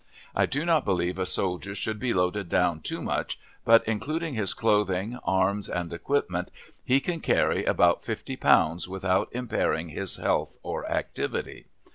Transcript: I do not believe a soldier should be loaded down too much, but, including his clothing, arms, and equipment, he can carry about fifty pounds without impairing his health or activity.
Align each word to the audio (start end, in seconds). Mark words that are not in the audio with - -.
I 0.35 0.47
do 0.47 0.65
not 0.65 0.83
believe 0.83 1.19
a 1.19 1.27
soldier 1.27 1.75
should 1.75 1.99
be 1.99 2.11
loaded 2.11 2.49
down 2.49 2.79
too 2.81 3.03
much, 3.03 3.39
but, 3.63 3.87
including 3.87 4.33
his 4.33 4.55
clothing, 4.55 5.19
arms, 5.23 5.69
and 5.69 5.93
equipment, 5.93 6.49
he 6.83 6.99
can 6.99 7.19
carry 7.19 7.65
about 7.65 8.03
fifty 8.03 8.35
pounds 8.35 8.89
without 8.89 9.29
impairing 9.31 9.89
his 9.89 10.15
health 10.15 10.57
or 10.63 10.89
activity. 10.91 11.67